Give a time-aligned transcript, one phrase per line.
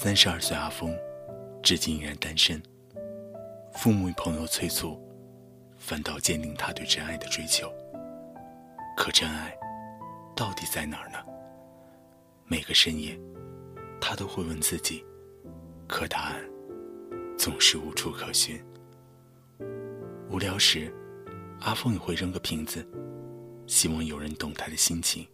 [0.00, 0.96] 三十二岁阿峰，
[1.60, 2.62] 至今依然单身。
[3.72, 4.96] 父母与朋友催促，
[5.76, 7.68] 反倒坚定他对真爱的追求。
[8.96, 9.52] 可真爱，
[10.36, 11.18] 到底在哪儿呢？
[12.46, 13.18] 每个深夜，
[14.00, 15.04] 他都会问自己，
[15.88, 16.40] 可答案
[17.36, 18.64] 总是无处可寻。
[20.30, 20.94] 无聊时，
[21.62, 22.86] 阿峰也会扔个瓶子，
[23.66, 25.26] 希望有人懂他的心情。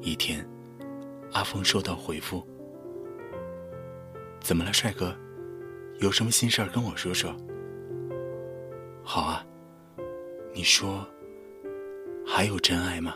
[0.00, 0.42] 一天，
[1.34, 2.48] 阿峰收到回复。
[4.48, 5.14] 怎么了，帅哥？
[5.98, 7.36] 有什么心事儿跟我说说。
[9.04, 9.46] 好啊，
[10.54, 11.06] 你说，
[12.26, 13.14] 还有真爱吗？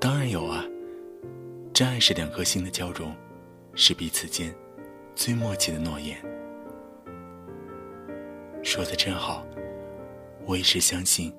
[0.00, 0.64] 当然有啊，
[1.74, 3.12] 真爱是两颗心的交融，
[3.74, 4.54] 是彼此间
[5.16, 6.16] 最默契的诺言。
[8.62, 9.44] 说的真好，
[10.46, 11.34] 我一直相信，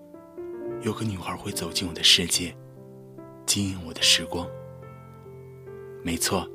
[0.82, 2.54] 有个女孩会走进我的世界，
[3.46, 4.46] 经营我的时光。
[6.04, 6.46] 没错，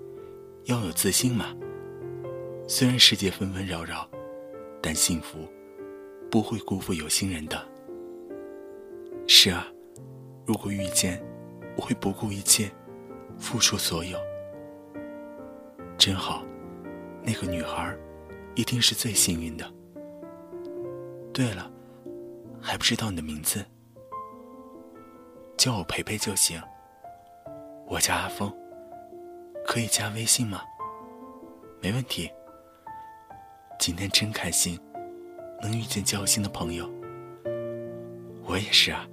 [0.65, 1.57] 要有自信嘛。
[2.69, 4.09] 虽然世界纷纷扰扰，
[4.83, 5.39] 但幸福
[6.29, 7.57] 不会辜负有心人的。
[9.29, 9.67] 是啊，
[10.45, 11.23] 如果遇见，
[11.77, 12.69] 我会不顾一切，
[13.39, 14.19] 付出所有。
[15.97, 16.45] 真好，
[17.23, 17.97] 那个女孩
[18.57, 19.65] 一定是最幸运的。
[21.33, 21.71] 对了，
[22.61, 23.65] 还不知道你的名字，
[25.57, 26.61] 叫我培培就行。
[27.87, 28.53] 我叫阿峰，
[29.65, 30.63] 可以加微信吗？
[31.81, 32.29] 没问题。
[33.79, 34.79] 今天真开心，
[35.63, 36.91] 能遇见交心的朋友。
[38.45, 39.07] 我也是啊，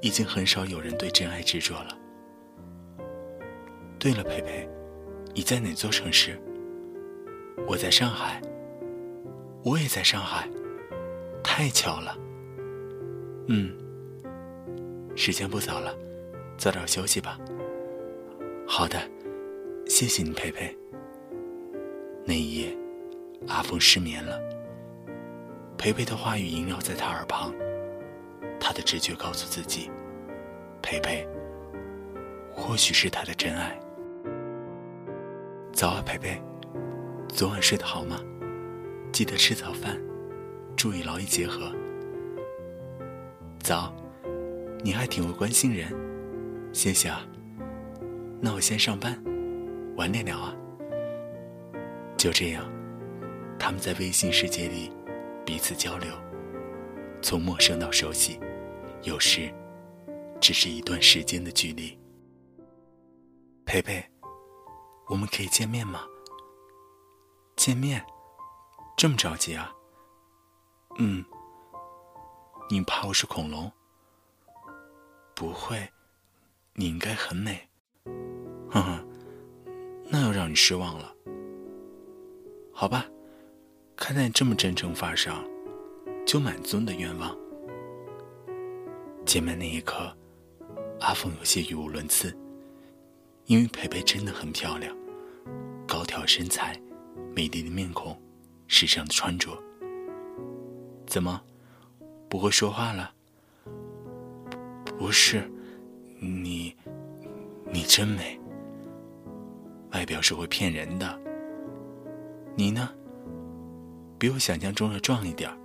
[0.00, 1.96] 已经很少有人对真爱执着了。
[3.98, 4.68] 对了，培培，
[5.34, 6.40] 你在哪座城市？
[7.66, 8.40] 我在上海。
[9.64, 10.48] 我也在上海，
[11.42, 12.16] 太巧了。
[13.48, 13.76] 嗯，
[15.16, 15.92] 时间不早了，
[16.56, 17.38] 早点休息吧。
[18.66, 19.00] 好的，
[19.86, 20.74] 谢谢你，培培。
[22.24, 22.76] 那一夜。
[23.46, 24.38] 阿峰失眠了，
[25.78, 27.54] 培培的话语萦绕在他耳旁，
[28.60, 29.90] 他的直觉告诉自己，
[30.82, 31.26] 培培
[32.52, 33.78] 或许是他的真爱。
[35.72, 36.42] 早啊，培培，
[37.28, 38.20] 昨晚睡得好吗？
[39.12, 39.96] 记得吃早饭，
[40.76, 41.72] 注意劳逸结合。
[43.60, 43.94] 早，
[44.82, 45.88] 你还挺会关心人，
[46.72, 47.24] 谢谢啊。
[48.40, 49.16] 那我先上班，
[49.96, 50.54] 晚点聊啊。
[52.16, 52.77] 就这样。
[53.58, 54.90] 他们在微信世界里
[55.44, 56.12] 彼此交流，
[57.20, 58.40] 从陌生到熟悉，
[59.02, 59.52] 有时
[60.40, 61.98] 只是一段时间的距离。
[63.66, 64.02] 培培，
[65.08, 66.04] 我们可以见面吗？
[67.56, 68.02] 见面？
[68.96, 69.72] 这么着急啊？
[70.98, 71.24] 嗯。
[72.70, 73.70] 你怕我是恐龙？
[75.34, 75.88] 不会，
[76.74, 77.68] 你应该很美。
[78.70, 79.08] 哼哼，
[80.10, 81.14] 那又让你失望了。
[82.72, 83.06] 好吧。
[83.98, 85.44] 看在你这么真诚份上，
[86.24, 87.36] 就满足你的愿望。
[89.26, 90.16] 见面那一刻，
[91.00, 92.34] 阿凤有些语无伦次，
[93.46, 94.96] 因为培培真的很漂亮，
[95.86, 96.80] 高挑身材，
[97.34, 98.16] 美丽的面孔，
[98.68, 99.50] 时尚的穿着。
[101.04, 101.42] 怎么，
[102.30, 103.12] 不会说话了？
[104.96, 105.42] 不是，
[106.20, 106.72] 你，
[107.72, 108.38] 你真美。
[109.90, 111.20] 外表是会骗人的。
[112.54, 112.88] 你呢？
[114.18, 115.56] 比我想象中的壮一点儿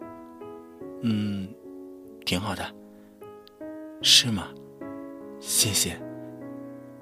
[1.02, 1.48] 嗯，
[2.26, 2.64] 挺好的，
[4.02, 4.48] 是吗？
[5.40, 6.00] 谢谢。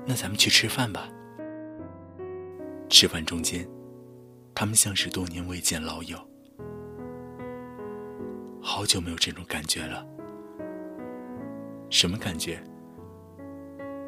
[0.05, 1.07] 那咱们去吃饭吧。
[2.89, 3.67] 吃饭中间，
[4.55, 6.17] 他们像是多年未见老友，
[8.61, 10.05] 好久没有这种感觉了。
[11.89, 12.59] 什么感觉？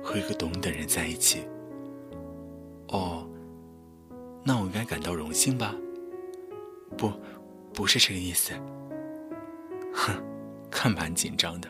[0.01, 1.47] 和一个懂你的人在一起。
[2.87, 3.27] 哦，
[4.43, 5.75] 那我应该感到荣幸吧？
[6.97, 7.11] 不，
[7.73, 8.53] 不是这个意思。
[9.93, 10.15] 哼，
[10.71, 11.69] 看蛮紧张的。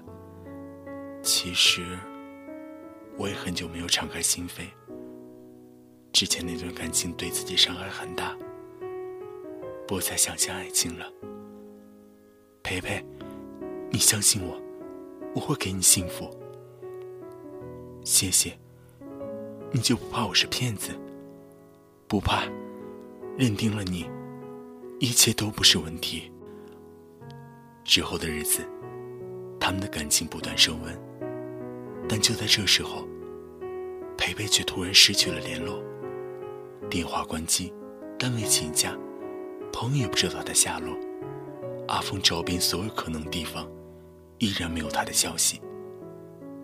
[1.21, 1.97] 其实，
[3.17, 4.63] 我也很久没有敞开心扉。
[6.11, 8.37] 之前那段感情对自己伤害很大，
[9.87, 11.05] 不再相信爱情了。
[12.61, 13.03] 培培，
[13.89, 14.61] 你相信我，
[15.33, 16.29] 我会给你幸福。
[18.03, 18.57] 谢谢。
[19.71, 20.91] 你就不怕我是骗子？
[22.07, 22.43] 不怕，
[23.37, 24.07] 认定了你，
[25.03, 26.31] 一切都不是问题。
[27.83, 28.65] 之后的日子，
[29.59, 30.97] 他们的感情不断升温，
[32.07, 33.05] 但就在这时候，
[34.17, 35.83] 培培却突然失去了联络。
[36.89, 37.73] 电话关机，
[38.17, 38.97] 单位请假，
[39.73, 40.95] 朋友也不知道他的下落。
[41.89, 43.69] 阿峰找遍所有可能地方，
[44.37, 45.61] 依然没有他的消息。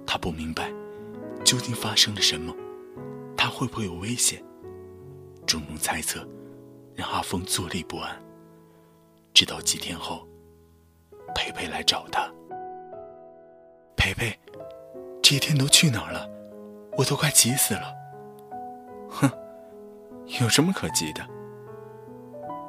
[0.08, 0.72] 他不明白，
[1.44, 2.56] 究竟发生了什么？
[3.36, 4.42] 他会不会有危险？
[5.46, 6.26] 种种猜测
[6.96, 8.18] 让阿峰坐立不安。
[9.40, 10.28] 直到几天后，
[11.34, 12.30] 培培来找他。
[13.96, 14.38] 培培，
[15.24, 16.30] 这些天都去哪儿了？
[16.98, 17.96] 我都快急死了。
[19.08, 19.32] 哼。
[20.42, 21.26] 有什么可急的？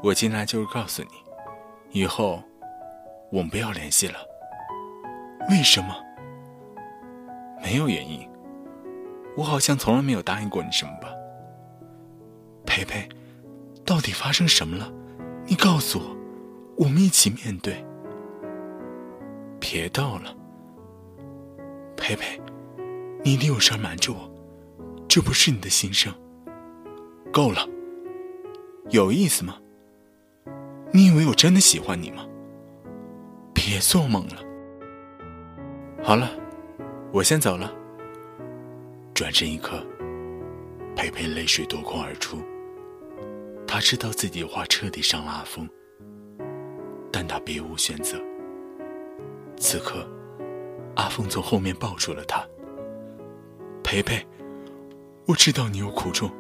[0.01, 1.09] 我进来就是告诉你，
[1.91, 2.41] 以后
[3.33, 4.21] 我们不要联系了。
[5.49, 5.93] 为什么？
[7.61, 8.31] 没有原因。
[9.37, 11.09] 我好像从来没有答应过你什么吧？
[12.65, 13.09] 培培，
[13.85, 14.89] 到底发生什么了？
[15.47, 16.20] 你告诉我，
[16.81, 17.85] 我们一起面对。
[19.61, 20.35] 别逗了，
[21.95, 22.41] 佩佩，
[23.23, 24.19] 你一定有事瞒着我，
[25.07, 26.11] 这不是你的心声。
[27.31, 27.69] 够了，
[28.89, 29.59] 有意思吗？
[30.91, 32.27] 你以为我真的喜欢你吗？
[33.53, 34.37] 别做梦了。
[36.03, 36.31] 好了，
[37.13, 37.71] 我先走了。
[39.13, 39.85] 转身一刻，
[40.97, 42.39] 佩佩泪水夺眶而出。
[43.67, 45.69] 他知道自己的话彻底伤了阿峰，
[47.13, 48.19] 但他别无选择。
[49.57, 50.09] 此刻，
[50.97, 52.47] 阿峰从后面抱住了他。
[53.83, 54.27] 培培，
[55.27, 56.31] 我知道你有苦衷。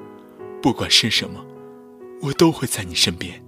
[0.62, 1.44] 不管是什么，
[2.22, 3.42] 我都会在你身边。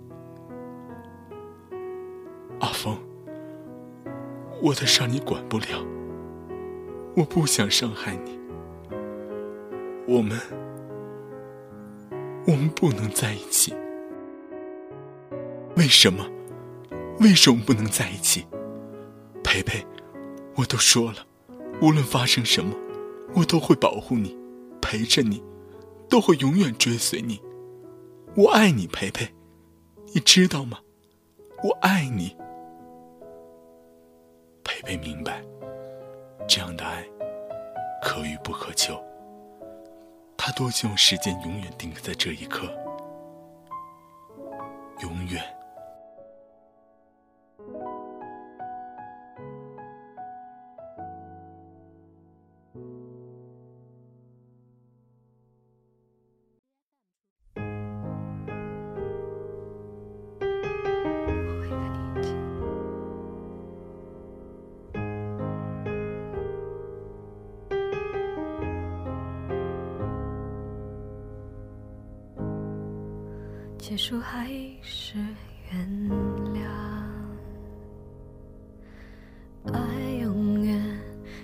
[2.61, 2.99] 阿峰，
[4.63, 5.85] 我的伤你管不了，
[7.15, 8.41] 我不想伤害你。
[10.07, 10.39] 我们，
[12.47, 13.75] 我们不能在一起。
[15.77, 16.27] 为什么？
[17.21, 18.47] 为什么不能在一起？
[19.45, 19.85] 培培，
[20.57, 21.27] 我都说了，
[21.81, 22.75] 无论发生什么，
[23.35, 24.37] 我都会保护你，
[24.81, 25.43] 陪着你。
[26.09, 27.41] 都会永远追随你，
[28.37, 29.33] 我爱你，培培，
[30.13, 30.79] 你知道吗？
[31.65, 32.37] 我爱你。
[34.63, 35.43] 培培明白，
[36.47, 37.03] 这样的爱
[38.03, 39.03] 可遇不可求。
[40.37, 42.71] 他多希望时间永远定格在这一刻，
[45.01, 45.43] 永远。
[73.83, 74.47] 结束还
[74.81, 75.19] 是
[75.73, 76.09] 原
[76.55, 76.61] 谅，
[79.73, 79.81] 爱
[80.23, 80.81] 永远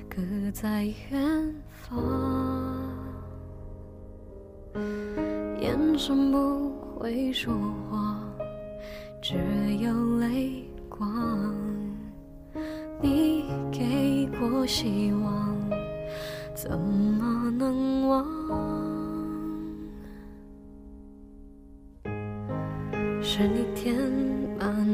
[0.09, 2.97] 隔在远方，
[5.61, 7.53] 眼神不会说
[7.91, 8.23] 谎，
[9.21, 9.35] 只
[9.81, 11.53] 有泪光。
[13.03, 15.59] 你给过希望，
[16.55, 19.08] 怎么能忘？
[23.39, 23.95] 是你填
[24.59, 24.85] 满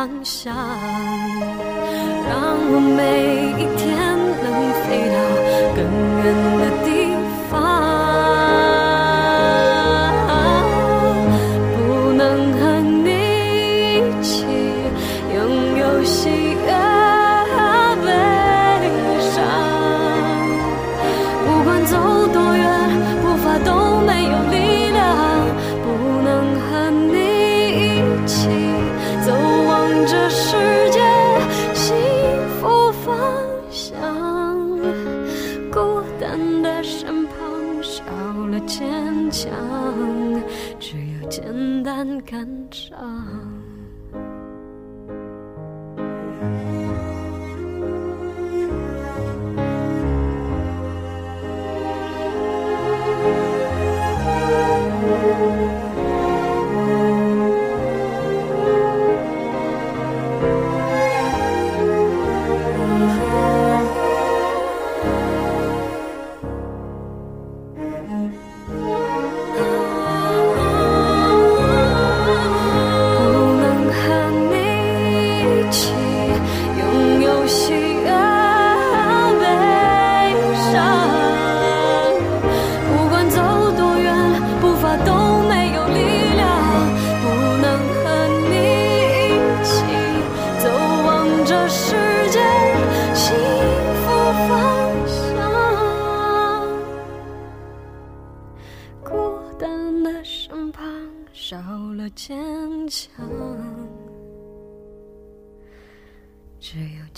[0.00, 0.56] 方向
[2.26, 2.32] 让
[2.72, 3.00] 我每
[3.52, 3.86] 一天
[4.40, 4.44] 能
[4.80, 5.16] 飞到
[5.76, 5.78] 更
[6.24, 6.24] 远
[6.56, 6.88] 的地
[7.50, 7.52] 方。
[11.76, 11.78] 不
[12.16, 12.20] 能
[12.54, 12.60] 和
[13.04, 13.08] 你
[13.92, 14.32] 一起
[15.34, 15.38] 拥
[15.76, 16.39] 有幸
[41.30, 43.69] 简单感伤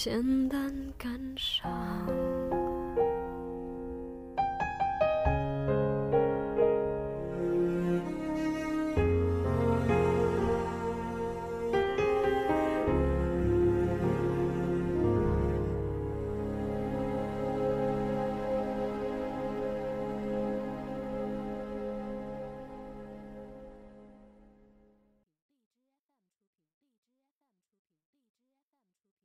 [0.04, 2.41] 简单感伤。